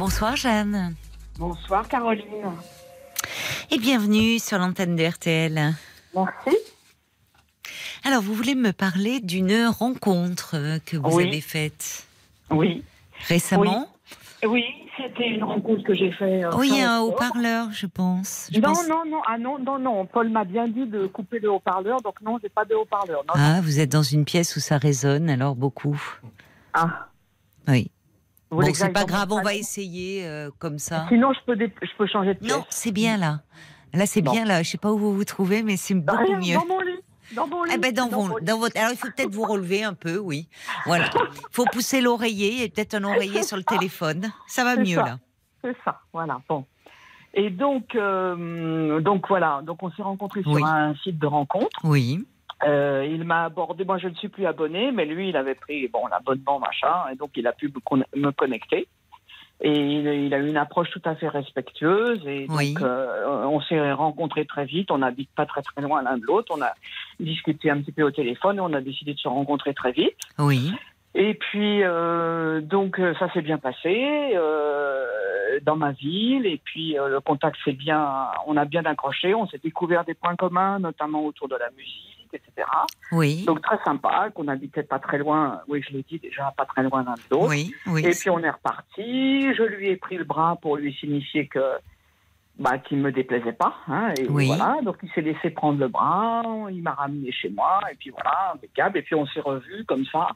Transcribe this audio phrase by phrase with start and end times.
[0.00, 0.94] Bonsoir Jeanne.
[1.38, 2.24] Bonsoir Caroline.
[3.70, 5.74] Et bienvenue sur l'antenne de RTL.
[6.14, 6.56] Merci.
[8.04, 11.28] Alors, vous voulez me parler d'une rencontre euh, que vous Oui.
[11.28, 12.06] avez faite
[12.48, 12.82] Oui.
[13.28, 13.88] récemment
[14.42, 14.64] Oui,
[14.96, 16.44] c'était une rencontre que j'ai faite.
[16.44, 18.48] euh, Oui, un haut-parleur, je pense.
[18.54, 20.06] Je Non, pense- non, non, ah non, non, non.
[20.06, 23.22] Paul m'a bien dit de couper le haut-parleur, donc non, j'ai pas de haut-parleur.
[23.28, 26.00] Non, Ah, vous êtes dans une pièce où ça résonne, alors beaucoup.
[26.72, 27.08] Ah,
[27.68, 27.90] Oui.
[28.50, 31.06] Vous Bon, c'est pas grave, on va essayer euh, comme ça.
[31.08, 32.52] Sinon, je peux, je peux changer de pièce.
[32.52, 33.40] Non, c'est bien là.
[33.92, 34.62] Là, c'est bien là.
[34.62, 36.54] Je sais pas où vous vous trouvez, mais c'est beaucoup rien, mieux.
[36.54, 36.98] Dans mon lit.
[37.34, 37.72] Dans mon lit.
[37.74, 38.44] Eh ben dans, Dans mon lit.
[38.44, 38.76] dans votre.
[38.76, 40.48] Alors il faut peut-être vous relever un peu, oui.
[40.86, 41.08] Voilà.
[41.14, 44.32] Il faut pousser l'oreiller et peut-être un oreiller sur le téléphone.
[44.46, 45.04] Ça va mieux ça.
[45.04, 45.18] là.
[45.62, 46.40] C'est ça, voilà.
[46.48, 46.64] Bon.
[47.34, 49.60] Et donc, euh, donc voilà.
[49.62, 51.68] Donc, on s'est rencontrés sur un site de rencontre.
[51.84, 52.26] Oui.
[52.64, 53.84] Euh, il m'a abordé.
[53.84, 57.16] Moi, je ne suis plus abonné, mais lui, il avait pris bon l'abonnement machin, et
[57.16, 58.86] donc il a pu me, con- me connecter.
[59.62, 62.26] Et il, il a eu une approche tout à fait respectueuse.
[62.26, 64.90] Et donc, euh, on s'est rencontrés très vite.
[64.90, 66.54] On n'habite pas très très loin l'un de l'autre.
[66.56, 66.72] On a
[67.18, 70.16] discuté un petit peu au téléphone et on a décidé de se rencontrer très vite.
[70.38, 70.72] Oui.
[71.14, 74.34] Et puis, euh, donc, ça s'est bien passé
[75.62, 76.46] dans ma ville.
[76.46, 79.34] Et puis, le contact s'est bien, on a bien accroché.
[79.34, 82.66] On s'est découvert des points communs, notamment autour de la musique, etc.
[83.12, 83.44] Oui.
[83.44, 85.60] Donc, très sympa, qu'on habitait pas très loin.
[85.68, 87.48] Oui, je l'ai dit déjà, pas très loin l'un de l'autre.
[87.48, 87.74] Oui.
[87.86, 88.04] Oui.
[88.04, 89.54] Et puis, on est reparti.
[89.54, 91.60] Je lui ai pris le bras pour lui signifier que.
[92.58, 94.48] Bah, qu'il me déplaisait pas, hein, et Oui.
[94.48, 94.80] voilà.
[94.82, 98.52] Donc il s'est laissé prendre le bras, il m'a ramené chez moi, et puis voilà,
[98.54, 98.98] impeccable.
[98.98, 100.28] Et puis on s'est revus comme ça,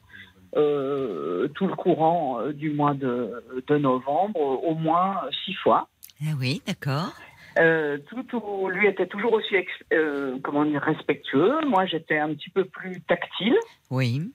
[0.56, 5.88] euh, tout le courant euh, du mois de, de novembre, au moins six fois.
[6.22, 7.12] Ah oui, d'accord.
[7.58, 9.54] Euh, tout, lui était toujours aussi
[9.92, 11.54] euh, comment dire, respectueux.
[11.66, 13.56] Moi, j'étais un petit peu plus tactile.
[13.90, 14.30] Oui.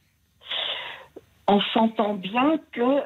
[1.48, 3.02] On s'entend bien que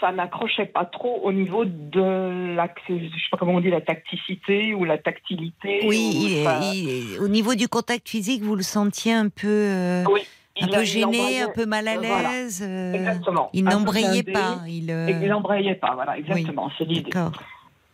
[0.00, 3.80] ça n'accrochait pas trop au niveau de la, je sais pas comment on dit, la
[3.80, 5.80] tacticité ou la tactilité.
[5.86, 6.12] Oui.
[6.14, 10.04] ou il- ça- il- au niveau du contact physique, vous le sentiez un peu, euh,
[10.10, 10.20] Oui,
[10.60, 12.30] un peu a- gêné, un peu mal à voilà.
[12.32, 12.62] l'aise.
[12.62, 13.50] Exactement.
[13.54, 14.58] il n'embrayait pas.
[14.66, 14.86] Il
[15.28, 17.10] n'embrayait pas, voilà, exactement, c'est l'idée.
[17.10, 17.32] D'accord.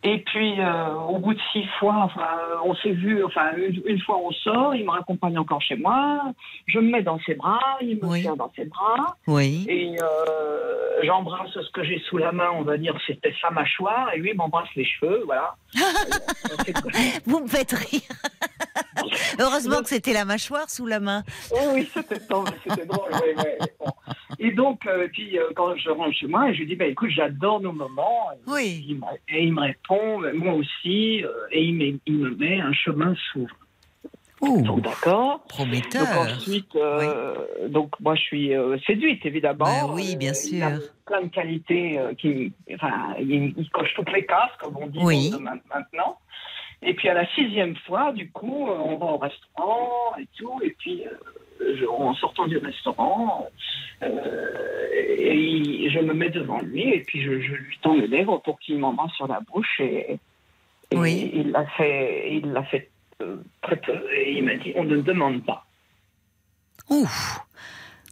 [0.01, 3.81] Et puis, euh, au bout de six fois, enfin, euh, on s'est vu, enfin, une,
[3.85, 6.21] une fois on sort, il me raccompagne encore chez moi,
[6.67, 8.21] je me mets dans ses bras, il me Oui.
[8.21, 9.65] tient dans ses bras, Oui.
[9.67, 14.13] et euh, j'embrasse ce que j'ai sous la main, on va dire, c'était sa mâchoire,
[14.13, 15.55] et lui m'embrasse les cheveux, voilà.
[17.25, 18.01] Vous me faites rire.
[19.39, 21.23] Heureusement que c'était la mâchoire sous la main.
[21.51, 22.47] Oui, oui, c'était drôle.
[22.65, 23.85] oui, oui, bon.
[24.41, 27.09] Et donc, euh, puis euh, quand je rentre chez moi, je lui dis, bah, écoute,
[27.09, 28.31] j'adore nos moments.
[28.33, 28.85] Et Oui.
[28.87, 33.13] Il me, et il me répond, moi aussi, euh, et il, me met un chemin
[33.31, 33.55] s'ouvre.
[34.41, 35.43] Donc, d'accord.
[35.49, 36.05] prometteur.
[36.07, 39.65] Donc ensuite, euh, donc moi je suis euh, séduite évidemment.
[39.65, 40.89] Bah oui, bien Euh, Il a sûr.
[41.05, 44.99] plein de qualités euh, qui, enfin, il, il coche toutes les cases comme on dit
[45.03, 45.31] Oui.
[45.33, 46.17] euh, ma- maintenant.
[46.81, 50.57] Et puis à la sixième fois, du coup, euh, on va au restaurant et tout,
[50.63, 51.09] et puis euh,
[51.89, 53.47] en sortant du restaurant,
[54.03, 58.37] euh, et je me mets devant lui et puis je, je lui tends les lèvres
[58.39, 60.19] pour qu'il m'embrasse sur la bouche et,
[60.91, 61.31] et Oui.
[61.33, 62.89] il l'a fait, il l'a fait
[63.21, 65.65] euh, très peu et il m'a dit on ne demande pas.
[66.89, 67.39] Ouf.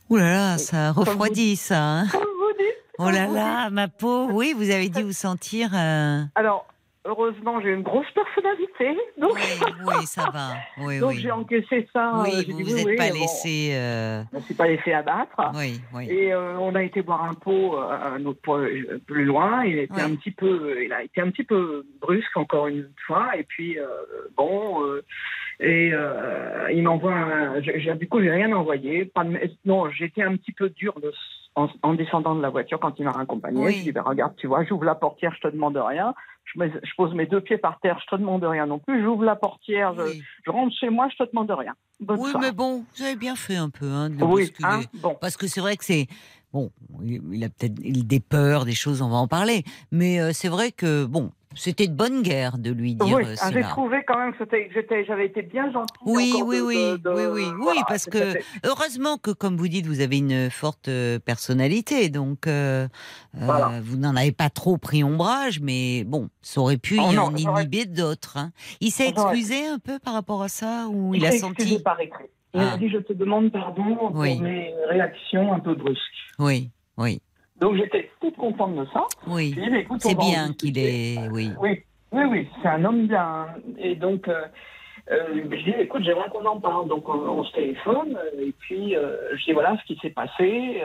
[0.09, 1.81] Ouh là là, ça refroidit ça.
[1.81, 2.07] hein.
[2.11, 2.83] Comme vous dites.
[2.99, 4.27] Oh là vous là, ma peau.
[4.31, 5.69] Oui, vous avez dit vous sentir.
[5.73, 6.65] euh, Alors,
[7.07, 9.41] heureusement, j'ai une grosse personnalité, donc, Oui,
[9.87, 10.49] oui, ça va.
[10.85, 11.19] Oui, donc oui.
[11.19, 12.13] j'ai encaissé ça.
[12.21, 13.69] Oui, euh, j'ai vous dit vous êtes oui, pas bon, laissé.
[13.73, 15.51] euh, Je ne me suis pas laissé abattre.
[15.55, 16.07] Oui, oui.
[16.09, 19.63] Et euh, on a été boire un pot, euh, un autre pot euh, plus loin.
[19.63, 23.35] Il était un petit peu, il a été un petit peu brusque encore une fois.
[23.37, 23.85] Et puis euh,
[24.35, 25.03] bon, euh,
[25.59, 27.13] et euh, il m'envoie.
[27.13, 27.59] un-
[27.95, 29.05] Du coup, j'ai rien envoyé.
[29.05, 31.13] Pas de- non, j'étais un petit peu dur de-
[31.55, 33.59] en, en descendant de la voiture quand il m'a raccompagné.
[33.65, 33.73] Oui.
[33.79, 36.13] Je dis ben, regarde, tu vois, j'ouvre la portière, je te demande rien.
[36.53, 39.03] Je, mets- je pose mes deux pieds par terre, je te demande rien non plus.
[39.03, 41.73] J'ouvre la portière, je, Oui, je rentre chez moi, je te demande rien.
[41.99, 45.15] Bonne Oui, mais bon, vous avez bien fait un peu hein, de oui, hein, bon.
[45.19, 46.07] Parce que c'est vrai que c'est.
[46.53, 46.71] Bon,
[47.03, 49.63] il a peut-être des peurs, des choses, on va en parler.
[49.91, 53.35] Mais euh, c'est vrai que, bon, c'était de bonne guerre de lui dire Oui, euh,
[53.41, 53.67] ah, j'ai cela.
[53.69, 54.45] trouvé quand même que
[55.07, 55.97] j'avais été bien gentille.
[56.05, 58.35] Oui, oui, de- oui, de- oui, oui, oui, voilà, parce que
[58.65, 62.87] heureusement que, comme vous dites, vous avez une forte euh, personnalité, donc euh,
[63.35, 63.71] euh, Voilà.
[63.81, 67.23] vous n'en avez pas trop pris ombrage, mais bon, ça aurait pu Oh y non,
[67.23, 68.37] en inhiber d'autres.
[68.37, 68.51] hein.
[68.81, 71.83] Il s'est excusé un peu par rapport à ça, ou il, a s'est excusé senti?
[71.83, 72.25] par écrit.
[72.53, 72.71] Il Ah.
[72.71, 74.39] m'a dit je te demande pardon pour Oui.
[74.39, 76.01] mes réactions un peu brusques.
[76.39, 77.21] Oui, oui,
[77.59, 79.05] Donc j'étais toute contente de ça.
[79.27, 79.55] oui.
[79.99, 81.51] C'est bien qu'il est, oui.
[81.59, 83.47] Oui, oui, oui, c'est un homme bien.
[83.79, 84.45] Et donc, euh,
[85.11, 86.87] euh, je dis, écoute, j'aimerais qu'on en parle.
[86.87, 90.81] Donc, on, se téléphone, et puis je dis, voilà ce qui s'est passé.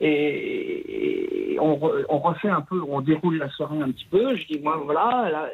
[0.00, 1.78] et, on,
[2.08, 4.36] on, refait un peu, on déroule la soirée un petit peu.
[4.36, 5.50] Je dis, moi, voilà,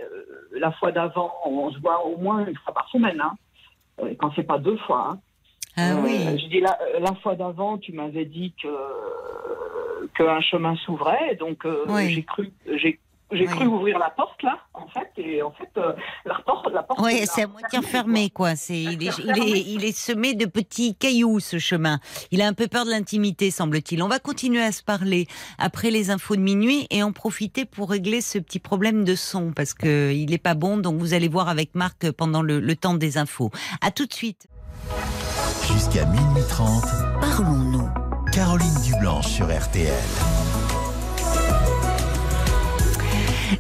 [0.53, 3.35] la, fois d'avant, on se voit au moins une fois par semaine, hein,
[4.19, 5.11] quand c'est pas deux fois.
[5.11, 5.19] Hein.
[5.77, 6.21] Ah oui.
[6.39, 8.69] je dis, la, la fois d'avant, tu m'avais dit que
[10.17, 11.67] qu'un chemin s'ouvrait, donc
[12.09, 13.01] j'ai cru, j'ai
[13.35, 15.93] j'ai cru ouvrir la porte là, en fait, et en fait, euh,
[16.25, 17.01] la porte, la porte.
[17.03, 18.55] Oui, c'est à moitié fermé, quoi.
[18.55, 21.99] C'est, il est, il, est, il est semé de petits cailloux, ce chemin.
[22.31, 24.03] Il a un peu peur de l'intimité, semble-t-il.
[24.03, 25.27] On va continuer à se parler
[25.59, 29.53] après les infos de minuit et en profiter pour régler ce petit problème de son,
[29.53, 30.77] parce que il est pas bon.
[30.77, 33.51] Donc vous allez voir avec Marc pendant le, le temps des infos.
[33.81, 34.47] À tout de suite.
[35.67, 36.85] Jusqu'à minuit 30,
[37.21, 38.04] parlons-nous.
[38.35, 39.95] Caroline Dublanche sur RTL.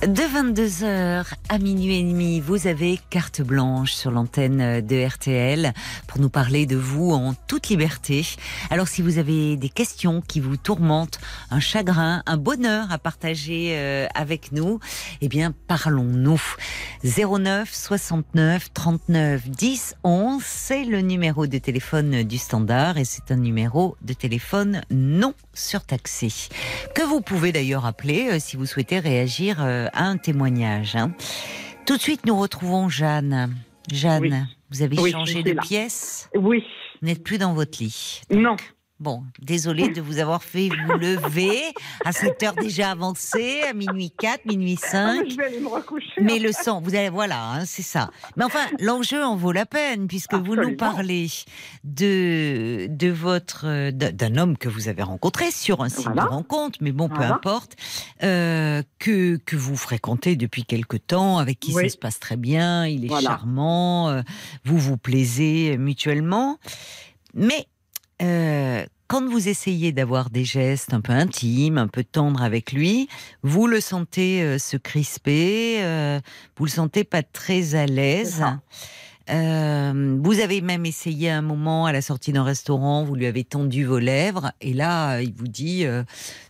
[0.02, 5.72] De 22h à minuit et demi, vous avez carte blanche sur l'antenne de RTL
[6.08, 8.26] pour nous parler de vous en toute liberté.
[8.70, 11.20] Alors si vous avez des questions qui vous tourmentent,
[11.52, 14.80] un chagrin, un bonheur à partager euh, avec nous,
[15.20, 16.42] eh bien parlons-nous.
[17.02, 23.36] 09 69 39 10 11, c'est le numéro de téléphone du standard et c'est un
[23.36, 26.28] numéro de téléphone non surtaxé
[26.94, 30.96] que vous pouvez d'ailleurs appeler euh, si vous souhaitez réagir euh, à un témoignage.
[30.96, 31.12] Hein.
[31.86, 33.54] Tout de suite, nous retrouvons Jeanne.
[33.92, 36.30] Jeanne, vous avez changé de pièce?
[36.34, 36.62] Oui.
[37.02, 38.22] Vous n'êtes plus dans votre lit.
[38.30, 38.56] Non.
[39.04, 41.60] Bon, désolé de vous avoir fait vous lever
[42.06, 44.96] à cette heure déjà avancée, à minuit 4, minuit 5.
[44.96, 46.22] Ah, je vais aller me recoucher.
[46.22, 48.08] Mais le sang, vous allez, voilà, hein, c'est ça.
[48.38, 51.28] Mais enfin, l'enjeu en vaut la peine, puisque vous nous parlez
[51.84, 56.92] de, de votre, d'un homme que vous avez rencontré sur un site de rencontre, mais
[56.92, 57.76] bon, peu importe,
[58.22, 62.86] euh, que, que vous fréquentez depuis quelque temps, avec qui ça se passe très bien,
[62.86, 64.22] il est charmant, euh,
[64.64, 66.58] vous vous plaisez mutuellement.
[67.34, 67.66] Mais
[68.22, 73.08] euh, quand vous essayez d'avoir des gestes un peu intimes, un peu tendres avec lui,
[73.42, 76.20] vous le sentez euh, se crisper, euh,
[76.56, 78.42] vous le sentez pas très à l'aise.
[79.28, 83.84] vous avez même essayé un moment à la sortie d'un restaurant, vous lui avez tendu
[83.84, 85.84] vos lèvres, et là, il vous dit,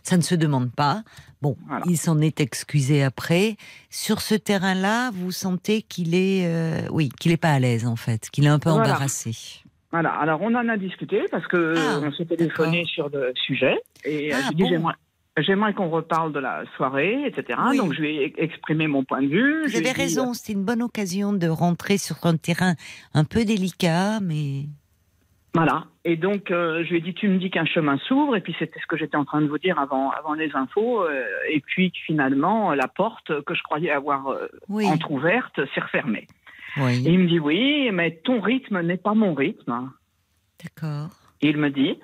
[0.03, 1.03] ça ne se demande pas.
[1.41, 3.55] Bon, il s'en est excusé après.
[3.89, 8.29] Sur ce terrain-là, vous sentez qu'il est, oui, qu'il est pas à l'aise en fait,
[8.29, 9.63] qu'il est un peu embarrassé.
[9.95, 13.77] Voilà, alors on en a discuté parce que ah, on s'est téléphoné sur le sujet
[14.03, 14.75] et euh, ah, j'ai dit
[15.37, 17.57] j'aimerais qu'on reparle de la soirée, etc.
[17.77, 19.65] Donc je vais exprimer mon point de vue.
[19.65, 22.73] Vous avez raison, c'est une bonne occasion de rentrer sur un terrain
[23.13, 24.65] un peu délicat, mais.
[25.53, 25.85] Voilà.
[26.03, 28.53] Et donc, euh, je lui ai dit, tu me dis qu'un chemin s'ouvre, et puis
[28.59, 31.61] c'était ce que j'étais en train de vous dire avant, avant les infos, euh, et
[31.61, 34.27] puis finalement, la porte que je croyais avoir
[34.69, 36.27] entrouverte s'est refermée
[36.77, 39.91] il me dit oui, mais ton rythme n'est pas mon rythme.
[40.63, 41.09] D'accord.
[41.41, 41.99] Il me dit,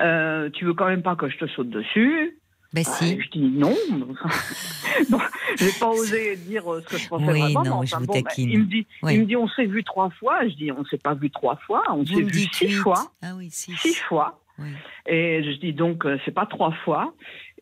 [0.00, 2.38] euh, tu veux quand même pas que je te saute dessus?
[2.72, 3.20] Ben si.
[3.20, 3.74] je dis non.
[5.10, 5.18] bon,
[5.58, 7.64] je n'ai pas osé dire ce que je pensais oui, vraiment.
[7.64, 10.48] Non, je vous ben, il, me dit, il me dit, on s'est vu trois fois.
[10.48, 13.12] Je dis, on s'est pas vu trois fois, on s'est vu six fois.
[13.20, 13.76] Ah oui, six.
[13.76, 14.40] Six fois.
[15.06, 17.12] Et je dis donc, euh, c'est pas trois fois.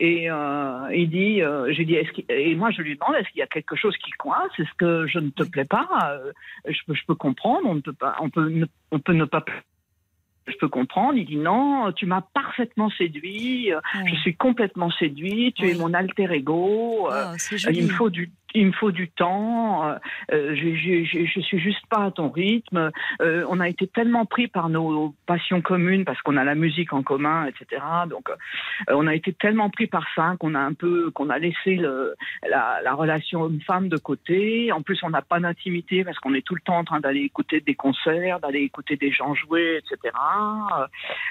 [0.03, 1.97] Et euh, il dit, euh, j'ai dit,
[2.31, 4.51] et moi je lui demande, est-ce qu'il y a quelque chose qui coince?
[4.59, 6.19] Est-ce que je ne te plais pas?
[6.67, 9.45] Je, peux, je peux comprendre, on ne peut pas, on peut, on peut ne pas
[10.47, 11.19] je peux comprendre.
[11.19, 13.73] Il dit non, tu m'as parfaitement séduit,
[14.07, 17.15] je suis complètement séduit, tu es mon alter ego, oh,
[17.71, 19.95] il me faut du il me faut du temps, euh,
[20.33, 22.91] euh je, je, je, suis juste pas à ton rythme.
[23.21, 26.93] Euh, on a été tellement pris par nos passions communes parce qu'on a la musique
[26.93, 27.83] en commun, etc.
[28.09, 28.35] Donc, euh,
[28.89, 32.15] on a été tellement pris par ça qu'on a un peu, qu'on a laissé le,
[32.49, 34.73] la, la, relation homme-femme de côté.
[34.73, 37.21] En plus, on n'a pas d'intimité parce qu'on est tout le temps en train d'aller
[37.21, 40.15] écouter des concerts, d'aller écouter des gens jouer, etc.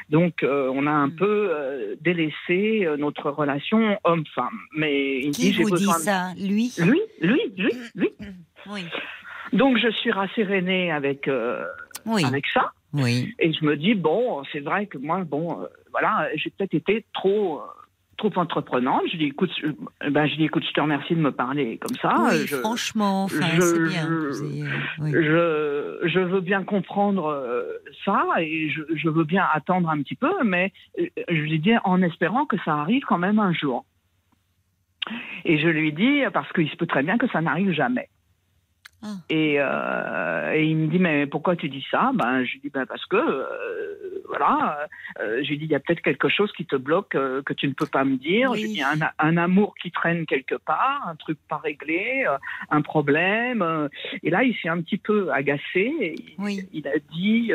[0.09, 1.15] Donc, on a un hmm.
[1.15, 4.59] peu délaissé notre relation homme-femme.
[4.73, 6.73] Mais il Qui dit, vous dit ça, lui?
[6.79, 7.01] Lui?
[7.21, 8.09] Lui, lui, lui.
[8.67, 8.85] Oui.
[9.53, 11.65] Donc je suis rassérénée avec, euh,
[12.05, 12.71] avec ça.
[12.93, 13.33] Oui.
[13.39, 17.05] Et je me dis, bon, c'est vrai que moi, bon, euh, voilà, j'ai peut-être été
[17.13, 17.63] trop, euh,
[18.17, 19.03] trop entreprenante.
[19.11, 19.51] Je dis, écoute,
[20.09, 22.15] ben, je dis, écoute, je te remercie de me parler comme ça.
[22.31, 23.59] Oui, franchement, bien.
[23.59, 23.85] je,
[26.03, 27.63] je, veux bien comprendre
[28.05, 32.01] ça et je, je, veux bien attendre un petit peu, mais je lui dis en
[32.01, 33.85] espérant que ça arrive quand même un jour.
[35.45, 38.09] Et je lui dis, parce qu'il se peut très bien que ça n'arrive jamais.
[39.01, 39.15] Ah.
[39.29, 42.11] Et, euh, et, il me dit mais pourquoi tu dis ça?
[42.13, 44.87] Ben je lui dis ben parce que euh, voilà.
[45.21, 47.67] Euh, je lui dis il y a peut-être quelque chose qui te bloque que tu
[47.69, 48.51] ne peux pas me dire.
[48.51, 48.59] Oui.
[48.59, 52.25] Je lui dis un, un, amour qui traîne quelque part, un truc pas réglé,
[52.69, 53.89] un problème.
[54.21, 55.61] Et là il s'est un petit peu agacé.
[55.75, 56.67] Et oui.
[56.73, 57.53] il, il, a dit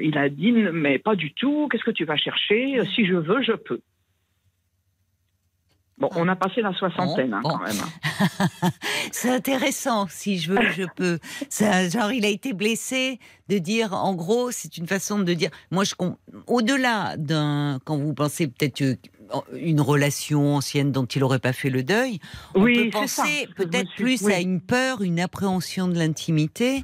[0.00, 1.68] il a dit mais pas du tout.
[1.70, 2.82] Qu'est-ce que tu vas chercher?
[2.94, 3.80] Si je veux je peux.
[6.00, 7.56] Bon, on a passé la soixantaine bon, bon.
[7.56, 8.70] hein, quand même.
[9.12, 10.06] c'est intéressant.
[10.08, 11.18] Si je veux, je peux.
[11.50, 13.18] Ça, genre, il a été blessé
[13.50, 15.50] de dire, en gros, c'est une façon de dire.
[15.70, 15.94] Moi, je
[16.46, 18.82] au-delà d'un, quand vous pensez peut-être
[19.52, 22.18] une relation ancienne dont il n'aurait pas fait le deuil,
[22.54, 24.32] on oui, peut penser peut-être plus oui.
[24.32, 26.82] à une peur, une appréhension de l'intimité,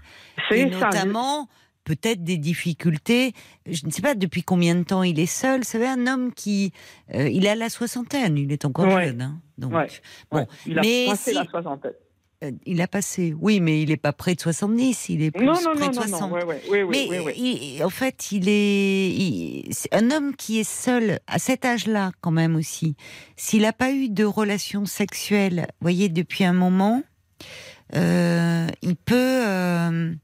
[0.50, 1.48] et notamment.
[1.86, 3.32] Peut-être des difficultés.
[3.64, 5.60] Je ne sais pas depuis combien de temps il est seul.
[5.60, 6.72] Vous savez, un homme qui,
[7.14, 9.06] euh, il a la soixantaine, il est encore ouais.
[9.06, 9.22] jeune.
[9.22, 9.86] Hein, donc, ouais.
[10.32, 11.92] bon, il a mais passé si, la soixantaine.
[12.42, 15.46] Euh, il a passé, oui, mais il n'est pas près de 70, il est plus
[15.46, 16.20] non, non, près non, de non, 60.
[16.20, 20.10] Non, ouais, ouais, oui, mais oui, oui, il, en fait, il est, il, est, un
[20.10, 22.96] homme qui est seul à cet âge-là, quand même aussi.
[23.36, 27.02] S'il n'a pas eu de relation sexuelle, voyez, depuis un moment,
[27.94, 30.16] euh, il peut.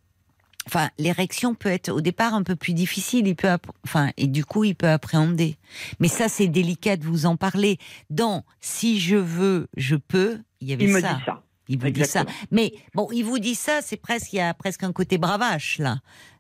[0.66, 3.48] Euh, Enfin, l'érection peut être au départ un peu plus difficile, il peut,
[3.84, 5.56] enfin, et du coup, il peut appréhender.
[6.00, 7.78] Mais ça, c'est délicat de vous en parler.
[8.10, 11.12] Dans si je veux, je peux, il y avait il ça.
[11.14, 11.42] Me dit ça.
[11.68, 12.24] Il vous Exactement.
[12.24, 12.46] dit ça.
[12.50, 15.78] Mais bon, il vous dit ça, c'est presque, il y a presque un côté bravache
[15.78, 15.96] là.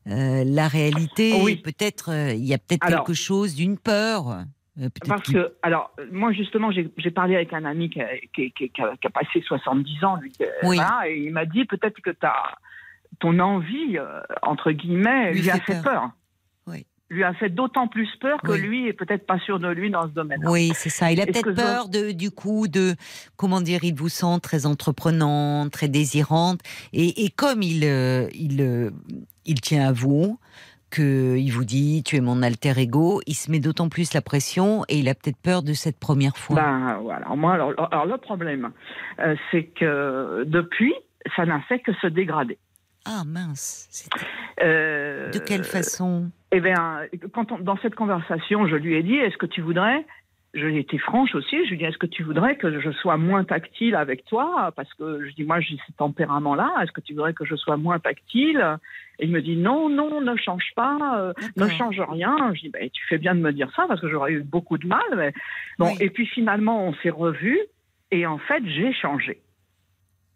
[0.08, 1.56] Euh, la réalité, oui.
[1.56, 4.44] peut-être, euh, il y a peut-être quelque chose d'une peur.
[4.80, 8.70] Euh, Parce que, alors, moi justement, j'ai parlé avec un ami qui a, qui, qui,
[8.70, 10.76] qui a, qui a passé 70 ans, lui, oui.
[10.76, 12.58] voilà, et il m'a dit peut-être que tu as
[13.22, 15.82] ton envie, euh, entre guillemets, lui, lui a fait peur.
[15.82, 16.10] peur.
[16.66, 16.80] Oui.
[17.08, 18.60] Lui a fait d'autant plus peur que oui.
[18.66, 20.40] lui est peut-être pas sûr de lui dans ce domaine.
[20.42, 20.50] -là.
[20.50, 21.12] Oui, c'est ça.
[21.12, 21.98] Il a peut-être peur je...
[21.98, 22.86] de, du coup de,
[23.40, 26.60] comment dire, il vous sent très entreprenante, très désirante.
[26.92, 28.90] Et, et comme il, euh, il, euh,
[29.52, 30.38] il tient à vous,
[30.94, 34.66] qu'il vous dit tu es mon alter ego, il se met d'autant plus la pression
[34.90, 36.56] et il a peut-être peur de cette première fois.
[36.56, 37.26] Ben, voilà.
[37.42, 38.64] Moi, alors, alors le problème,
[39.20, 40.94] euh, c'est que depuis,
[41.36, 42.58] ça n'a fait que se dégrader.
[43.04, 44.08] Ah mince.
[44.62, 47.00] Euh, de quelle façon Eh bien,
[47.32, 50.04] quand on, dans cette conversation, je lui ai dit est-ce que tu voudrais
[50.54, 51.64] je lui ai été franche aussi.
[51.64, 54.70] Je lui ai dit, est-ce que tu voudrais que je sois moins tactile avec toi?
[54.76, 56.74] Parce que je dis, moi, j'ai ce tempérament-là.
[56.82, 58.78] Est-ce que tu voudrais que je sois moins tactile?
[59.18, 62.36] Et il me dit, non, non, ne change pas, euh, ne change rien.
[62.54, 64.76] Je dis, ben, tu fais bien de me dire ça parce que j'aurais eu beaucoup
[64.76, 65.00] de mal.
[65.16, 65.32] Mais...
[65.78, 65.96] Bon, oui.
[66.00, 67.60] et puis finalement, on s'est revus
[68.10, 69.40] et en fait, j'ai changé.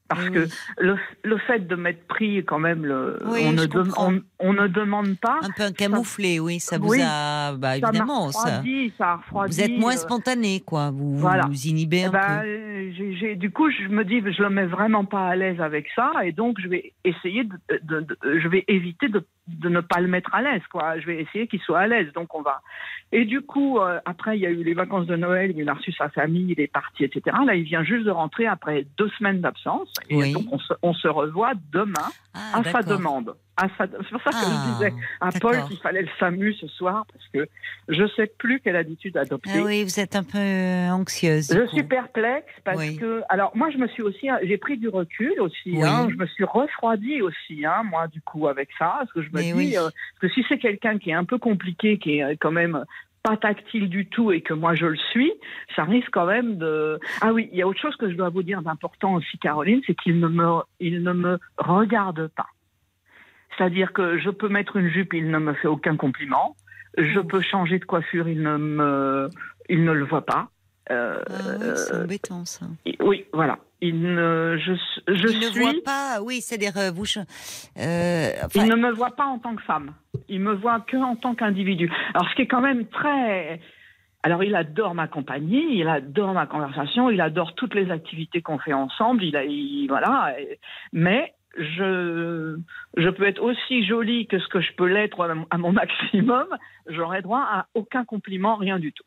[0.08, 0.32] Parce oui.
[0.32, 0.48] que
[0.78, 4.52] le, le, fait de m'être pris quand même, le, oui, on, ne de, on, on,
[4.52, 5.40] ne demande pas.
[5.42, 7.54] Un peu un camouflé, ça, oui, ça vous a.
[7.56, 8.58] Bah, évidemment, ça.
[8.58, 9.08] Refroidi, ça.
[9.08, 10.90] a refroidi, vous êtes moins spontané, quoi.
[10.92, 11.46] Vous voilà.
[11.46, 12.46] vous inhibez un bah, peu.
[12.92, 15.34] J ai, j ai, du coup, je me dis, je le mets vraiment pas à
[15.34, 19.24] l'aise avec ça, et donc je vais essayer de, de, de je vais éviter de,
[19.48, 20.98] de, ne pas le mettre à l'aise, quoi.
[20.98, 22.12] Je vais essayer qu'il soit à l'aise.
[22.12, 22.62] Donc on va.
[23.12, 25.74] Et du coup, euh, après, il y a eu les vacances de Noël, il a
[25.74, 27.36] reçu sa famille, il est parti, etc.
[27.46, 30.32] Là, il vient juste de rentrer après deux semaines d'absence, et oui.
[30.32, 33.36] donc on se, on se revoit demain ah, à sa demande.
[33.58, 33.86] Sa...
[33.86, 37.06] C'est pour ça que ah, je disais à Paul qu'il fallait le SAMU ce soir,
[37.12, 37.48] parce que
[37.88, 39.50] je ne sais plus quelle habitude adopter.
[39.54, 40.38] Ah oui, vous êtes un peu
[40.92, 41.52] anxieuse.
[41.52, 42.96] Je suis perplexe parce oui.
[42.96, 45.82] que, alors moi je me suis aussi, j'ai pris du recul aussi, oui.
[45.82, 49.28] hein, je me suis refroidie aussi, hein, moi du coup avec ça, parce que je
[49.28, 49.76] me Mais dis oui.
[49.78, 49.88] euh,
[50.20, 52.84] que si c'est quelqu'un qui est un peu compliqué, qui est quand même
[53.22, 55.32] pas tactile du tout et que moi je le suis,
[55.74, 57.00] ça risque quand même de.
[57.20, 59.80] Ah oui, il y a autre chose que je dois vous dire d'important aussi, Caroline,
[59.86, 62.46] c'est qu'il ne me, il ne me regarde pas.
[63.56, 66.56] C'est-à-dire que je peux mettre une jupe, il ne me fait aucun compliment.
[66.98, 69.30] Je peux changer de coiffure, il ne me,
[69.68, 70.48] il ne le voit pas.
[70.90, 72.66] Euh, ah oui, c'est embêtant ça.
[73.00, 73.58] Oui, voilà.
[73.80, 74.72] Il ne, je,
[75.08, 75.58] je il suis...
[75.58, 77.04] ne voit pas, oui, c'est-à-dire vous.
[77.78, 78.64] Euh, enfin...
[78.64, 79.92] Il ne me voit pas en tant que femme.
[80.28, 81.92] Il me voit que en tant qu'individu.
[82.14, 83.60] Alors, ce qui est quand même très.
[84.22, 88.58] Alors, il adore ma compagnie, il adore ma conversation, il adore toutes les activités qu'on
[88.58, 89.22] fait ensemble.
[89.22, 90.34] Il a, il, voilà.
[90.92, 92.58] Mais je,
[92.96, 95.20] je peux être aussi jolie que ce que je peux l'être
[95.50, 96.46] à mon maximum.
[96.88, 99.04] J'aurai droit à aucun compliment, rien du tout.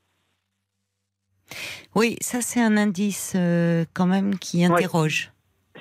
[1.95, 5.31] Oui, ça c'est un indice euh, quand même qui interroge.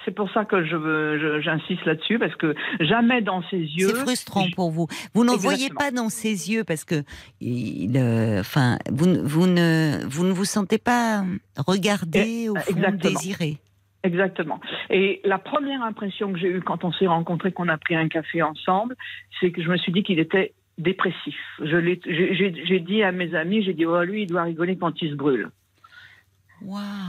[0.04, 3.88] C'est pour ça que je, j'insiste là-dessus parce que jamais dans ses yeux.
[3.88, 4.54] C'est frustrant je...
[4.54, 4.86] pour vous.
[5.12, 7.02] Vous n'en voyez pas dans ses yeux parce que,
[7.40, 11.24] il, euh, enfin, vous, vous ne vous ne vous sentez pas
[11.58, 13.58] regardé Et, au fond désiré.
[14.04, 14.60] Exactement.
[14.90, 18.08] Et la première impression que j'ai eue quand on s'est rencontrés, qu'on a pris un
[18.08, 18.96] café ensemble,
[19.40, 21.36] c'est que je me suis dit qu'il était dépressif.
[21.60, 25.16] J'ai dit à mes amis, j'ai dit, oh lui, il doit rigoler quand il se
[25.16, 25.50] brûle.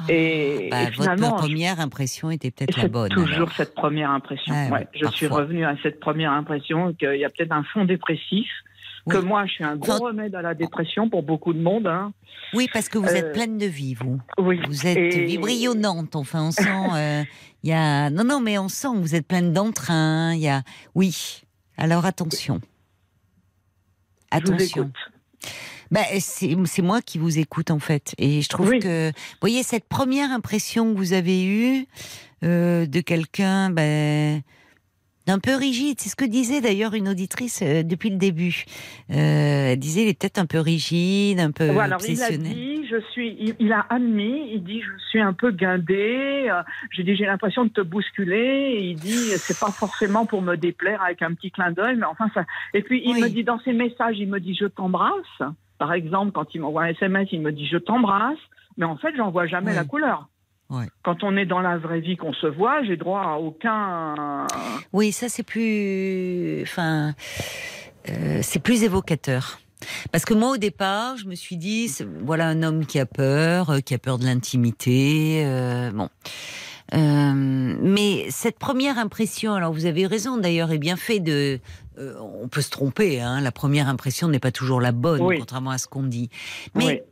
[0.10, 3.10] Et, bah, votre première impression était peut-être la bonne.
[3.10, 4.53] Toujours cette première impression.
[4.72, 8.48] ouais, je suis revenue à cette première impression qu'il y a peut-être un fond dépressif
[9.09, 11.87] que moi, je suis un gros remède à la dépression pour beaucoup de monde.
[11.87, 12.13] Hein.
[12.53, 14.19] Oui, parce que vous êtes euh, pleine de vie, vous.
[14.37, 14.59] Oui.
[14.67, 16.15] Vous êtes vibrillonnante.
[16.15, 16.63] Enfin, on sent.
[16.95, 17.23] Euh,
[17.63, 18.09] y a...
[18.09, 20.33] Non, non, mais on sent que vous êtes pleine d'entrain.
[20.33, 20.63] Il y a.
[20.95, 21.43] Oui.
[21.77, 22.61] Alors attention.
[24.31, 24.91] Attention.
[25.91, 28.13] Ben, c'est moi qui vous écoute en fait.
[28.17, 31.87] Et je trouve que, vous voyez, cette première impression que vous avez eue
[32.43, 34.41] euh, de quelqu'un, ben,
[35.29, 36.00] un peu rigide.
[36.00, 38.65] C'est ce que disait d'ailleurs une auditrice euh, depuis le début.
[39.12, 42.39] Euh, elle disait il est peut-être un peu rigide, un peu voilà, obsessionnel.
[42.41, 46.48] Il a dit, je suis, il, a admis, il dit je suis un peu guindé.
[46.50, 48.77] Euh, j'ai dit j'ai l'impression de te bousculer.
[48.81, 52.29] il dit c'est pas forcément pour me déplaire avec un petit clin d'œil, mais enfin
[52.33, 52.45] ça.
[52.74, 55.41] Et puis il me dit dans ses messages, il me dit je t'embrasse.
[55.77, 58.38] Par exemple, quand il m'envoie un SMS, il me dit je t'embrasse,
[58.77, 60.27] mais en fait j'en vois jamais la couleur.
[61.03, 64.45] Quand on est dans la vraie vie qu'on se voit, j'ai droit à aucun.
[64.93, 67.15] Oui, ça c'est plus, enfin,
[68.07, 69.59] euh, c'est plus évocateur.
[70.11, 73.69] Parce que moi, au départ, je me suis dit, voilà un homme qui a peur,
[73.71, 75.43] euh, qui a peur de l'intimité.
[75.45, 76.09] Euh, bon.
[76.93, 81.59] mais cette première impression, alors vous avez raison d'ailleurs, est bien fait de.
[81.97, 85.79] on peut se tromper, hein, la première impression n'est pas toujours la bonne, contrairement à
[85.79, 86.29] ce qu'on dit.
[86.75, 87.05] Mais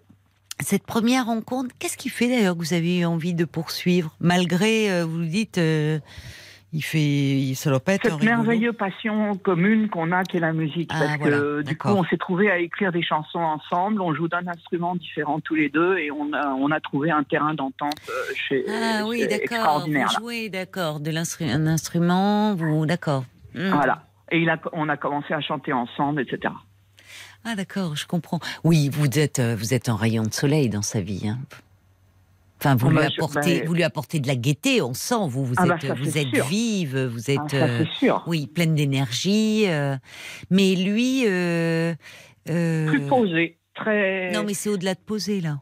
[0.60, 4.92] cette première rencontre, qu'est-ce qui fait d'ailleurs que vous avez eu envie de poursuivre, malgré,
[4.92, 6.00] euh, vous dites, euh,
[6.74, 10.54] il fait, ça doit pas être Cette merveilleuse passion commune qu'on a, qui est la
[10.54, 10.92] musique.
[10.94, 14.28] Ah, parce que du coup, on s'est trouvé à écrire des chansons ensemble, on joue
[14.28, 17.94] d'un instrument différent tous les deux, et on a, on a trouvé un terrain d'entente
[18.10, 18.66] euh, chez.
[18.68, 19.88] Ah oui, d'accord.
[19.88, 23.24] Vous jouez, d'accord, de l'instrument, instrument, vous, d'accord.
[23.54, 23.70] Hmm.
[23.70, 24.04] Voilà.
[24.32, 26.54] Et il a, on a commencé à chanter ensemble, etc.
[27.50, 28.42] Ah d'accord, je comprends.
[28.66, 31.30] Oui, vous êtes, euh, vous êtes un rayon de soleil dans sa vie.
[31.30, 31.40] Hein.
[32.60, 35.30] Enfin, vous, ah lui bah, apportez, bah, vous lui apportez de la gaieté, on sent,
[35.30, 37.86] vous, vous ah bah, êtes, vous êtes vive, vous êtes, euh,
[38.26, 39.64] oui, pleine d'énergie.
[39.70, 39.96] Euh,
[40.50, 41.22] mais lui,
[42.44, 44.32] plus posé, très.
[44.32, 45.62] Non, mais c'est au-delà de poser là.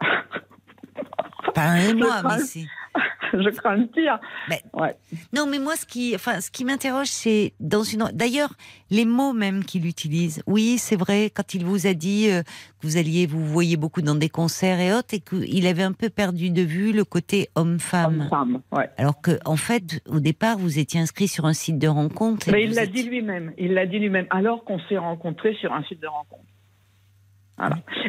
[1.54, 2.64] Parlez-moi, mais c'est.
[3.44, 4.18] je crains le pire.
[4.74, 4.96] ouais.
[5.32, 8.10] Non, mais moi, ce qui, enfin, ce qui m'interroge, c'est dans une.
[8.12, 8.54] D'ailleurs,
[8.90, 10.42] les mots même qu'il utilise.
[10.46, 11.30] Oui, c'est vrai.
[11.30, 14.80] Quand il vous a dit euh, que vous alliez, vous voyez beaucoup dans des concerts
[14.80, 18.22] et autres, et qu'il avait un peu perdu de vue le côté homme-femme.
[18.22, 18.88] Homme-femme, ouais.
[18.96, 22.50] Alors que, en fait, au départ, vous étiez inscrit sur un site de rencontre.
[22.50, 23.52] Mais il l'a dit lui-même.
[23.58, 24.26] Il l'a dit lui-même.
[24.30, 26.44] Alors qu'on s'est rencontrés sur un site de rencontre.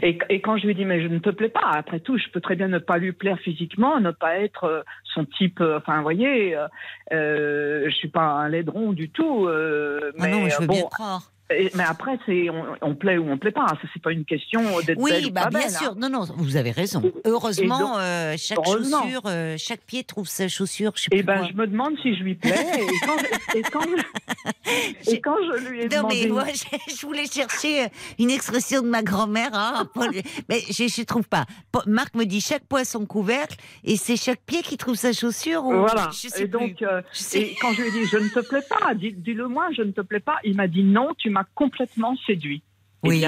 [0.02, 2.42] Et, quand je lui dis mais je ne te plais pas, après tout, je peux
[2.42, 4.82] très bien ne pas lui plaire physiquement, ne pas être euh,
[5.14, 5.62] son type.
[5.62, 6.68] Euh, enfin, vous voyez, euh,
[7.12, 9.48] euh, je suis pas un laidron du tout.
[9.48, 11.32] Euh, ah non, mais je veux bien croire
[11.76, 12.48] mais après, c'est
[12.82, 13.68] on, plaît ou on plaît pas.
[13.82, 15.92] Ce c'est pas une question d'être oui, belle bah, ou pas bien sûr.
[15.92, 15.96] Hein.
[15.98, 17.02] Non, non, vous avez raison.
[17.26, 20.94] Heureusement, euh, chaque chaussure, euh, chaque pied trouve sa chaussure.
[20.96, 22.52] Je sais eh ben, je me demande si je lui plais.
[22.52, 23.18] et, quand,
[23.56, 26.22] et, quand je, et quand je lui ai non, demandé.
[26.24, 26.46] mais moi,
[26.88, 27.88] je voulais chercher
[28.20, 29.52] une expression de ma grand-mère.
[29.54, 29.88] Hein,
[30.50, 31.46] mais je, ne trouve pas.
[31.88, 35.66] Marc me dit chaque poids son couvercle, et c'est chaque pied qui trouve sa chaussure.
[35.66, 35.74] Ou...
[35.74, 36.10] Voilà.
[36.38, 37.02] et donc, euh,
[37.34, 39.92] et quand je lui ai dit je ne te plais pas, dis-le moi, je ne
[39.92, 42.64] te plais pas, il m'a dit non, tu m'as complètement séduit.
[43.04, 43.26] Eh oui,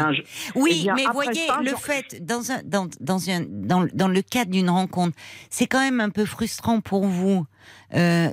[0.56, 4.69] oui mais voyez, le fait, dans, un, dans, dans, un, dans, dans le cadre d'une
[4.69, 5.17] rencontre,
[5.49, 7.45] c'est quand même un peu frustrant pour vous.
[7.95, 8.32] Euh,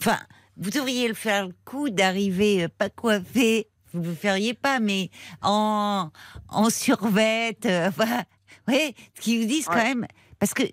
[0.00, 0.18] enfin,
[0.56, 4.78] vous devriez le faire le coup d'arriver euh, pas coiffé, vous ne le feriez pas,
[4.78, 5.10] mais
[5.42, 6.10] en,
[6.48, 7.90] en survette, euh,
[8.68, 10.06] oui, qui vous disent quand même,
[10.44, 10.64] parce que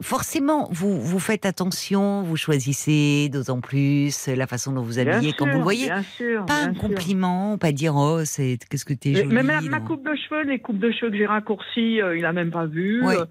[0.00, 5.46] forcément, vous, vous faites attention, vous choisissez d'autant plus la façon dont vous habillez quand
[5.46, 5.88] vous le voyez.
[6.46, 9.34] pas un compliment, pas dire oh c'est qu'est-ce que t'es jolie.
[9.34, 12.32] Mais ma, coupe de cheveux, les coupes de cheveux que j'ai raccourcies, euh, il a
[12.32, 13.04] même pas vu.
[13.04, 13.24] Euh,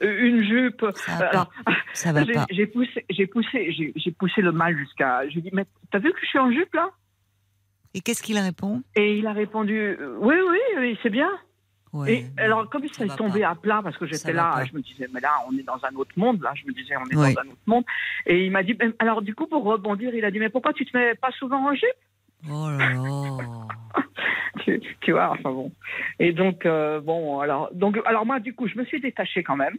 [0.00, 0.86] une jupe.
[0.94, 1.48] Ça va pas.
[1.94, 2.46] Ça va pas.
[2.52, 5.28] J'ai poussé, j'ai poussé, j'ai poussé le mal jusqu'à.
[5.30, 6.90] Je lui dit mais t'as vu que je suis en jupe là?
[7.94, 8.84] Et qu'est-ce qu'il répond?
[8.94, 11.28] Et il a répondu euh, oui oui, oui c'est bien
[12.06, 15.08] et alors, comme il s'est tombé à plat, parce que j'étais là, je me disais,
[15.12, 17.40] mais là, on est dans un autre monde, là, je me disais, on est dans
[17.40, 17.84] un autre monde.
[18.26, 20.84] Et il m'a dit, alors, du coup, pour rebondir, il a dit, mais pourquoi tu
[20.86, 21.88] te mets pas souvent en jupe?
[22.48, 23.38] Oh là là.
[25.00, 25.72] Tu, vois, enfin bon.
[26.18, 29.56] Et donc, euh, bon, alors, donc, alors, moi, du coup, je me suis détachée quand
[29.56, 29.76] même.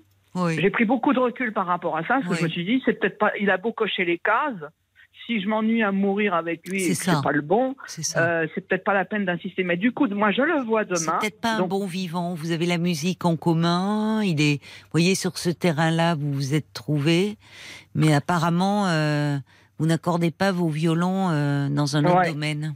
[0.50, 2.82] J'ai pris beaucoup de recul par rapport à ça, parce que je me suis dit,
[2.86, 4.64] c'est peut-être pas, il a beau cocher les cases,
[5.26, 7.76] si je m'ennuie à mourir avec lui c'est pas le bon,
[8.18, 9.64] euh, c'est peut-être pas la peine d'insister.
[9.64, 10.98] Mais du coup, moi, je le vois demain.
[10.98, 12.34] C'est peut-être pas un bon vivant.
[12.34, 14.22] Vous avez la musique en commun.
[14.24, 17.38] Il est, vous voyez, sur ce terrain-là, vous vous êtes trouvé,
[17.96, 19.38] mais apparemment, euh,
[19.78, 22.76] vous n'accordez pas vos violons euh, dans un autre domaine.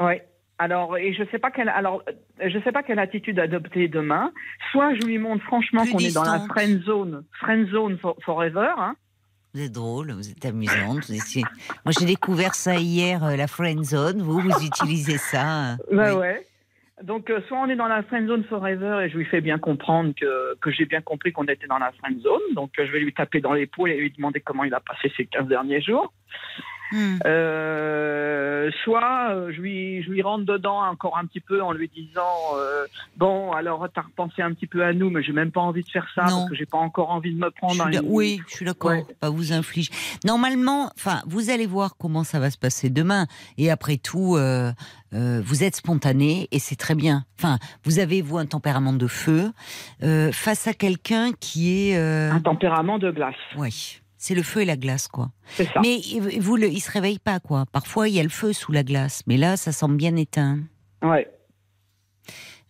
[0.00, 0.14] Oui.
[0.58, 2.02] Alors, et je sais pas quelle, alors,
[2.38, 4.30] je sais pas quelle attitude adopter demain.
[4.70, 8.68] Soit je lui montre franchement qu'on est dans la friend zone, friend zone forever.
[8.76, 8.94] Hein.
[9.52, 11.10] Vous êtes drôle, vous êtes amusante.
[11.84, 14.22] Moi, j'ai découvert ça hier, euh, la friend zone.
[14.22, 15.76] Vous, vous utilisez ça.
[15.92, 16.46] Bah ouais.
[17.02, 19.58] Donc, euh, soit on est dans la friend zone forever et je lui fais bien
[19.58, 22.40] comprendre que, que j'ai bien compris qu'on était dans la friend zone.
[22.54, 25.10] Donc, euh, je vais lui taper dans l'épaule et lui demander comment il a passé
[25.16, 26.12] ces 15 derniers jours.
[26.92, 27.18] Hmm.
[27.24, 31.88] Euh, soit euh, je lui, je lui rentre dedans encore un petit peu en lui
[31.88, 35.60] disant euh, bon alors t'as repensé un petit peu à nous mais j'ai même pas
[35.60, 37.84] envie de faire ça parce que j'ai pas encore envie de me prendre.
[38.04, 38.92] Oui, je suis d'accord.
[39.20, 39.90] Pas vous inflige.
[40.24, 43.26] Normalement, enfin vous allez voir comment ça va se passer demain
[43.56, 44.36] et après tout.
[45.12, 47.24] vous êtes spontané et c'est très bien.
[47.38, 49.52] Enfin, vous avez vous un tempérament de feu
[50.32, 53.34] face à quelqu'un qui est un tempérament de glace.
[53.56, 54.00] Oui.
[54.22, 55.30] C'est le feu et la glace, quoi.
[55.82, 55.98] Mais
[56.38, 57.64] vous, le, il se réveille pas, quoi.
[57.72, 60.58] Parfois, il y a le feu sous la glace, mais là, ça semble bien éteint.
[61.00, 61.26] Ouais.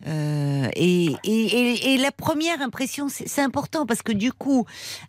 [0.07, 4.65] Euh, et, et, et, la première impression, c'est important parce que du coup,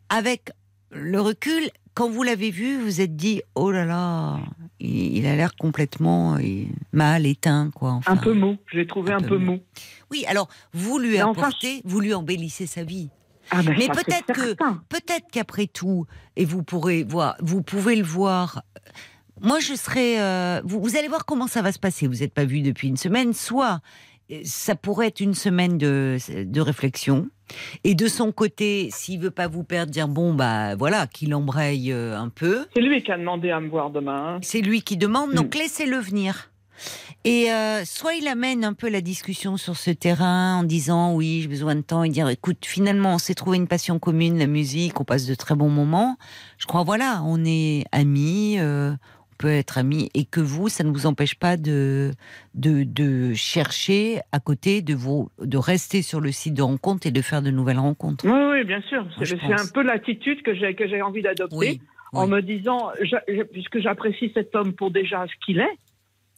[0.08, 0.50] avec
[0.90, 4.40] le recul, quand vous l'avez vu, vous êtes dit oh là là,
[4.80, 6.36] il, a l'air complètement
[6.92, 8.00] mal éteint quoi.
[8.06, 8.56] un peu mou.
[8.66, 9.60] Je l'ai trouvé un, peu, mou.
[10.10, 13.10] Oui, alors vous lui apportez, vous lui embellissez sa vie.
[13.54, 14.54] Ah ben, mais peut-être que
[14.88, 18.62] peut-être qu'après tout, et vous pourrez voir, vous pouvez le voir.
[19.40, 20.20] Moi, je serais.
[20.20, 22.06] Euh, vous, allez voir comment ça va se passer.
[22.06, 23.34] Vous n'êtes pas vu depuis une semaine.
[23.34, 23.80] Soit
[24.30, 27.28] euh, ça pourrait être une semaine de, de réflexion.
[27.84, 31.92] Et de son côté, s'il veut pas vous perdre, dire bon bah voilà, qu'il embraye
[31.92, 32.66] euh, un peu.
[32.74, 34.36] C'est lui qui a demandé à me voir demain.
[34.36, 34.38] Hein.
[34.42, 35.58] C'est lui qui demande, donc mm.
[35.58, 36.51] laissez-le venir.
[37.24, 41.40] Et euh, soit il amène un peu la discussion sur ce terrain en disant oui,
[41.42, 44.46] j'ai besoin de temps et dire écoute, finalement, on s'est trouvé une passion commune, la
[44.48, 46.16] musique, on passe de très bons moments.
[46.58, 50.82] Je crois, voilà, on est amis, euh, on peut être amis et que vous, ça
[50.82, 52.10] ne vous empêche pas de,
[52.54, 57.12] de, de chercher à côté, de, vous, de rester sur le site de rencontre et
[57.12, 58.24] de faire de nouvelles rencontres.
[58.26, 59.06] Oui, oui bien sûr.
[59.22, 61.80] C'est un peu l'attitude que j'ai, que j'ai envie d'adopter.
[62.12, 62.90] en me disant,
[63.52, 65.78] puisque j'apprécie cet homme pour déjà ce qu'il est,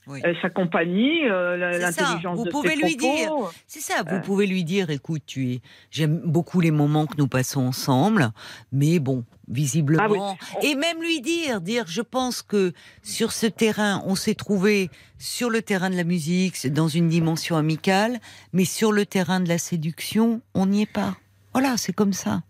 [0.09, 3.33] euh, sa compagnie, euh, l'intelligence vous pouvez lui dire,
[3.67, 4.03] c'est ça.
[4.03, 4.21] Vous euh.
[4.21, 8.31] pouvez lui dire, écoute, tu es, j'aime beaucoup les moments que nous passons ensemble,
[8.73, 14.03] mais bon, visiblement, ah et même lui dire, dire, je pense que sur ce terrain,
[14.07, 18.21] on s'est trouvé sur le terrain de la musique, dans une dimension amicale,
[18.53, 21.17] mais sur le terrain de la séduction, on n'y est pas.
[21.53, 22.43] Voilà, c'est comme ça.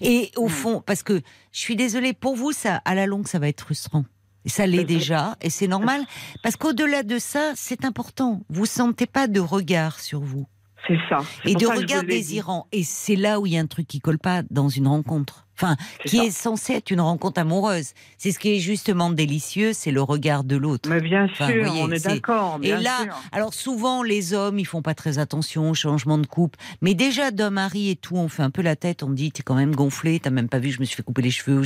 [0.00, 0.50] Et au hmm.
[0.50, 1.20] fond, parce que
[1.52, 4.04] je suis désolée pour vous, ça, à la longue, ça va être frustrant.
[4.46, 6.02] Ça l'est déjà, et c'est normal,
[6.42, 8.40] parce qu'au-delà de ça, c'est important.
[8.48, 10.46] Vous sentez pas de regard sur vous.
[10.86, 11.18] C'est ça.
[11.44, 12.66] Et de regard désirant.
[12.72, 15.46] Et c'est là où il y a un truc qui colle pas dans une rencontre
[15.60, 17.92] enfin, qui est censé être une rencontre amoureuse.
[18.18, 20.88] C'est ce qui est justement délicieux, c'est le regard de l'autre.
[20.88, 22.58] Mais bien sûr, on est, d'accord.
[22.62, 26.56] Et là, alors souvent les hommes, ils font pas très attention au changement de coupe,
[26.80, 29.42] mais déjà d'un mari et tout, on fait un peu la tête, on dit t'es
[29.42, 31.62] quand même gonflé, t'as même pas vu, je me suis fait couper les cheveux.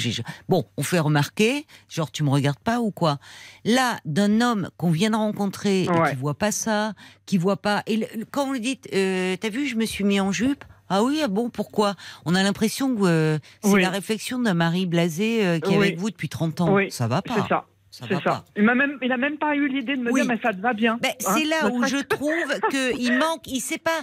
[0.48, 3.18] Bon, on fait remarquer, genre tu me regardes pas ou quoi?
[3.64, 6.94] Là, d'un homme qu'on vient de rencontrer, et qui voit pas ça,
[7.26, 10.20] qui voit pas, et quand on lui dit euh, t'as vu, je me suis mis
[10.20, 10.64] en jupe?
[10.94, 11.96] Ah oui, ah bon, pourquoi?
[12.24, 15.98] On a l'impression que euh, c'est la réflexion d'un mari blasé euh, qui est avec
[15.98, 16.78] vous depuis 30 ans.
[16.88, 17.34] Ça va pas.
[17.34, 17.64] C'est ça.
[17.90, 18.44] Ça c'est ça.
[18.56, 20.98] Il n'a même, même pas eu l'idée de me dire, mais ça te va bien.
[21.00, 24.02] Ben, hein, c'est là où je trouve qu'il manque, il sait pas.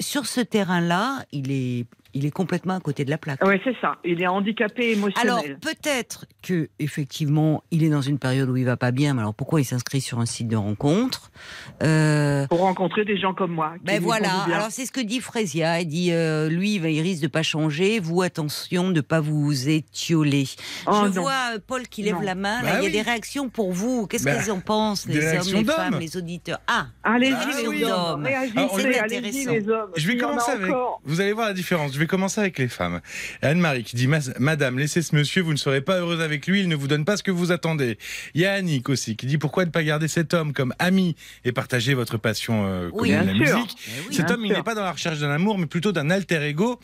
[0.00, 3.40] Sur ce terrain-là, il est il est complètement à côté de la plaque.
[3.44, 3.96] Oui, c'est ça.
[4.04, 5.30] Il est handicapé émotionnel.
[5.30, 9.14] Alors peut-être que effectivement, il est dans une période où il va pas bien.
[9.14, 11.30] Mais alors pourquoi il s'inscrit sur un site de rencontre
[11.82, 12.46] euh...
[12.46, 13.74] Pour rencontrer des gens comme moi.
[13.82, 14.44] Ben voilà.
[14.44, 15.80] Alors c'est ce que dit Frésia.
[15.80, 18.00] Il dit euh, lui, il risque de pas changer.
[18.00, 20.46] Vous attention de pas vous étioler.
[20.86, 22.62] Oh, Je vois euh, Paul qui lève la main.
[22.62, 24.06] Bah il y a des réactions pour vous.
[24.06, 26.58] Qu'est-ce bah, qu'ils en pensent les hommes, les femmes, les auditeurs?
[26.66, 28.28] Ah, allez-y ah les hommes.
[28.76, 29.52] C'est intéressant.
[29.52, 29.90] Les hommes.
[29.96, 30.72] Je vais commencer avec.
[31.04, 31.97] Vous allez voir la différence.
[31.98, 33.00] Je vais commencer avec les femmes.
[33.42, 36.68] Anne-Marie qui dit Madame, laissez ce monsieur, vous ne serez pas heureuse avec lui, il
[36.68, 37.98] ne vous donne pas ce que vous attendez.
[38.34, 41.16] Il y a Annick aussi qui dit Pourquoi ne pas garder cet homme comme ami
[41.44, 43.76] et partager votre passion euh, oui, la musique
[44.08, 46.40] eh Cet homme, il n'est pas dans la recherche d'un amour, mais plutôt d'un alter
[46.44, 46.78] ego.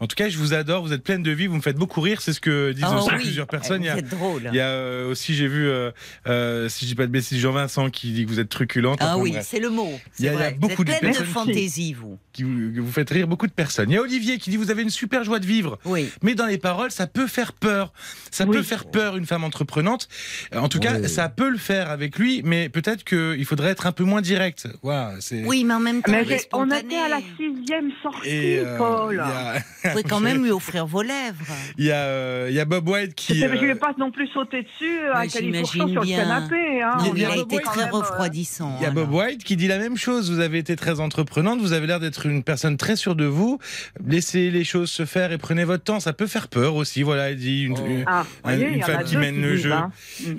[0.00, 2.02] En tout cas, je vous adore, vous êtes pleine de vie, vous me faites beaucoup
[2.02, 3.80] rire, c'est ce que disent oh plusieurs personnes.
[3.84, 4.50] Eh, il y a, drôle.
[4.52, 7.88] Il y a euh, aussi, j'ai vu, euh, si je dis pas de bêtises, Jean-Vincent
[7.88, 8.98] qui dit que vous êtes truculente.
[9.00, 9.98] Ah oui, c'est le mot.
[10.18, 10.92] Il y, a, beaucoup de
[11.24, 12.18] fantaisie, vous.
[12.38, 13.90] Qui vous, vous faites rire beaucoup de personnes.
[13.90, 15.76] Il y a Olivier qui dit vous avez une super joie de vivre.
[15.84, 16.08] Oui.
[16.22, 17.92] Mais dans les paroles, ça peut faire peur.
[18.30, 18.56] Ça Oui.
[18.56, 20.06] peut faire peur une femme entreprenante.
[20.54, 23.92] En tout cas, ça peut le faire avec lui, mais peut-être qu'il faudrait être un
[23.92, 24.68] peu moins direct.
[24.84, 29.18] Oui, mais en même temps, Mais on était à la sixième sortie, Et euh, Paul.
[29.18, 31.44] a- Vous pouvez quand même lui offrir vos lèvres.
[31.76, 33.34] il y, a, euh, il y a Bob White qui.
[33.40, 36.18] Je ne euh, vais pas non plus sauter dessus à califourchon sur bien.
[36.18, 36.82] le canapé.
[36.82, 36.96] Hein.
[37.00, 38.76] Non, il a été White très euh, refroidissant.
[38.78, 39.06] Il y a alors.
[39.06, 40.30] Bob White qui dit la même chose.
[40.30, 43.58] Vous avez été très entreprenante, vous avez l'air d'être une personne très sûre de vous.
[44.06, 46.00] Laissez les choses se faire et prenez votre temps.
[46.00, 47.02] Ça peut faire peur aussi.
[47.02, 47.86] Voilà, il dit une, Oh.
[47.86, 49.72] une- Ah, Un- voyez, une femme qui mène le disent, jeu.
[49.72, 49.90] hein.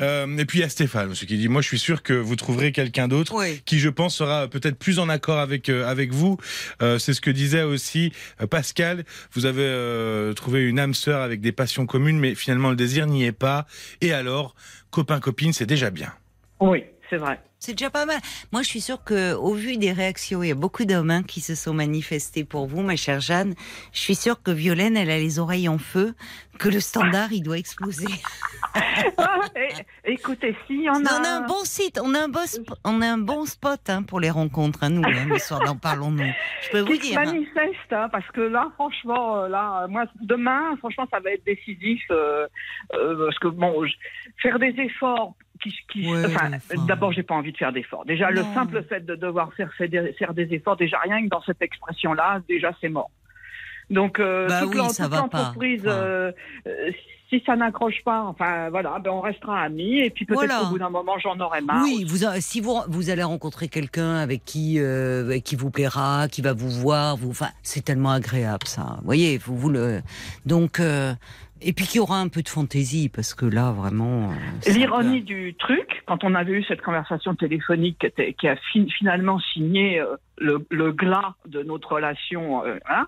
[0.02, 2.14] Euh, et puis il y a Stéphane aussi qui dit Moi, je suis sûr que
[2.14, 3.62] vous trouverez quelqu'un d'autre Oui.
[3.66, 6.38] qui, je pense, sera peut-être plus en accord avec euh, avec vous.
[6.82, 8.12] Euh, c'est ce que disait aussi
[8.50, 9.04] Pascal.
[9.34, 13.08] Vous avez euh, trouvé une âme sœur avec des passions communes, mais finalement le désir
[13.08, 13.66] n'y est pas.
[14.02, 14.56] Et alors,
[14.92, 16.12] copain copine, c'est déjà bien.
[16.60, 17.40] Oui, c'est vrai.
[17.62, 18.20] C'est déjà pas mal.
[18.54, 21.24] Moi, je suis sûre que, au vu des réactions, il y a beaucoup d'hommes hein,
[21.24, 23.54] qui se sont manifestés pour vous, ma chère Jeanne.
[23.92, 26.14] Je suis sûre que Violaine, elle a les oreilles en feu,
[26.58, 28.08] que le standard, il doit exploser.
[29.18, 30.56] Ah, et- écoutez,
[30.90, 31.20] en Non, a.
[31.20, 33.80] on a un bon site, on a un bon, sp- on a un bon spot
[33.90, 36.32] hein, pour les rencontres, hein, nous, hein, le soir d'en parlons-nous.
[36.64, 37.20] Je peux vous qui se dire.
[37.20, 37.26] hein.
[37.26, 42.48] manifeste, parce que là, franchement, euh, là, moi, demain, franchement, ça va être décisif, euh,
[42.94, 43.94] euh, parce que bon, je-
[44.42, 45.34] faire des efforts.
[45.62, 46.86] Qui, qui- Ouais, enfin, enfin.
[46.88, 48.06] d'abord, j'ai pas envie de faire d'efforts.
[48.06, 51.28] Déjà, le simple fait de devoir faire, faire des, faire des efforts, déjà rien que
[51.30, 53.12] dans cette expression-là, déjà c'est mort.
[53.90, 55.38] Donc, euh, Bah toute oui, l'en- ça toute va pas.
[55.38, 55.92] l'entreprise, Enfin.
[55.98, 56.32] euh,
[56.68, 56.92] euh,
[57.30, 60.60] si ça n'accroche pas, enfin voilà, ben on restera amis, et puis peut-être Voilà.
[60.62, 61.84] qu'au bout d'un moment, j'en aurai marre.
[61.84, 66.42] Oui, vous, si vous, vous allez rencontrer quelqu'un avec qui, euh, qui vous plaira, qui
[66.42, 68.96] va vous voir, vous, enfin, c'est tellement agréable ça.
[69.00, 70.02] Vous voyez, vous, vous le,
[70.46, 71.14] donc, euh,
[71.62, 74.32] et puis qu'il y aura un peu de fantaisie parce que là, vraiment.
[74.32, 78.06] euh, L'ironie du truc, quand on avait eu cette conversation téléphonique
[78.40, 83.08] qui, a fin- finalement signé euh, le, le glas de notre relation, euh, hein,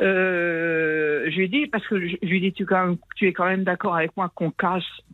[0.00, 2.96] euh, je lui ai dit, parce que je, je lui ai dit, tu, quand même-
[3.16, 4.52] tu es quand même d'accord avec moi qu'on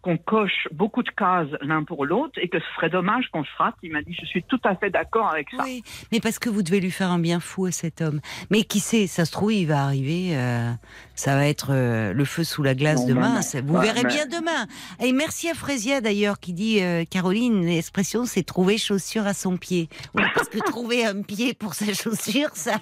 [0.03, 3.51] qu'on coche beaucoup de cases l'un pour l'autre et que ce serait dommage qu'on se
[3.57, 3.75] rate.
[3.83, 5.63] Il m'a dit, je suis tout à fait d'accord avec ça.
[5.65, 8.21] Oui, mais parce que vous devez lui faire un bien fou à cet homme.
[8.51, 10.71] Mais qui sait, ça se trouve, il va arriver, euh,
[11.15, 13.41] ça va être euh, le feu sous la glace Non, demain.
[13.41, 13.61] non.
[13.67, 14.67] Vous Ouais, verrez mais- bien demain.
[15.01, 19.57] Et merci à Frésia d'ailleurs qui dit, euh, Caroline, l'expression c'est trouver chaussure à son
[19.57, 19.89] pied.
[20.15, 22.79] Oui, parce que trouver un pied pour sa chaussure, ça,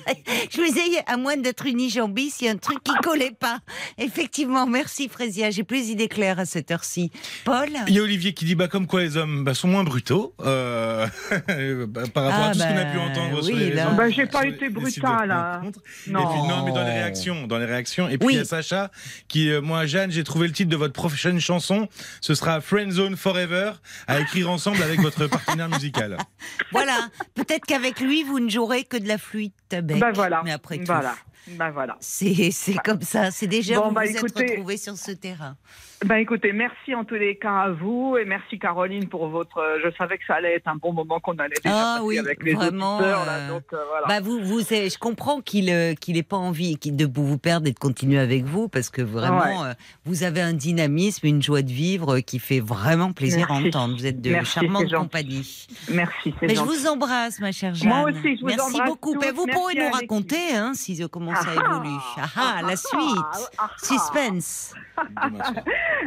[0.51, 3.59] je me disais, à moins d'être unijambiste, il y a un truc qui collait pas.
[3.99, 7.11] Effectivement, merci Frésia, j'ai plus d'idées claires à cette heure-ci.
[7.45, 9.85] Paul Il y a Olivier qui dit bah comme quoi les hommes bah, sont moins
[9.85, 11.07] brutaux euh,
[11.89, 13.73] bah, par rapport Ah, à tout ce qu'on a bah, pu entendre sur oui, les
[13.73, 13.85] là.
[13.87, 13.97] réseaux.
[13.97, 15.63] Bah, j'ai pas sur été les brutal, hein.
[15.67, 18.09] Et puis non, mais dans les réactions, dans les réactions.
[18.09, 18.45] Et Oui.
[18.45, 18.91] Sacha
[19.29, 21.89] qui, euh, moi, Jeanne, j'ai trouvé le titre de votre prochaine chanson.
[22.21, 23.73] Ce sera Friend Zone Forever
[24.07, 26.17] à écrire ensemble avec votre partenaire musical.
[26.73, 29.99] Voilà, peut-être qu'avec lui, vous ne jouerez que de la flûte à bec.
[29.99, 30.43] Ben voilà.
[30.45, 31.15] Mais après tout, Voilà.
[31.59, 31.97] Ben voilà.
[32.01, 33.31] c'est c'est comme ça.
[33.33, 35.57] C'est déjà Bon, vous bah, vous écoutez- êtes retrouvés sur ce terrain.
[36.05, 39.59] Ben écoutez, merci en tous les cas à vous et merci Caroline pour votre.
[39.59, 42.19] euh, Je savais que ça allait être un bon moment qu'on allait déjà Ah oui,
[42.19, 44.07] avec les vraiment, auditeurs là, euh, donc euh, voilà.
[44.09, 47.69] Bah vous, vous, je comprends qu'il euh, qu'il ait pas envie qu'il- de vous perdre
[47.69, 49.73] et de continuer avec vous parce que vraiment, euh,
[50.05, 53.95] vous avez un dynamisme, une joie de vivre qui fait vraiment plaisir à entendre.
[53.97, 54.95] Vous êtes de Merci, charmante gentil.
[54.95, 55.67] compagnie.
[55.89, 57.89] merci, Mais je vous embrasse, ma chère Jeanne.
[57.91, 59.15] Moi aussi, je vous Merci embrasse beaucoup.
[59.15, 59.25] tous.
[59.25, 61.97] Et vous Merci à nous raconter hein, si comment ça Ah ah, évolue.
[62.17, 63.51] Ah ah, la ah suite.
[63.59, 63.71] ah, ah.
[63.83, 64.75] Suspense.
[65.17, 65.37] Demain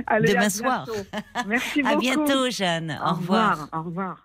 [0.10, 0.22] soir.
[0.22, 0.86] Demain à soir.
[0.86, 1.08] bientôt.
[1.48, 2.00] Merci À beaucoup.
[2.00, 3.00] bientôt, Jeanne.
[3.04, 3.68] Au, revoir.
[3.74, 4.18] Au revoir.